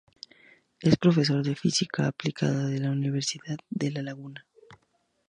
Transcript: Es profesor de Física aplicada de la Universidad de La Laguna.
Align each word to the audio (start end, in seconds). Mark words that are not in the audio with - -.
Es 0.79 0.97
profesor 0.97 1.43
de 1.45 1.53
Física 1.53 2.07
aplicada 2.07 2.65
de 2.65 2.79
la 2.79 2.89
Universidad 2.89 3.59
de 3.69 3.91
La 3.91 4.01
Laguna. 4.01 4.43